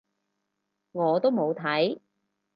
[0.93, 1.99] 我都冇睇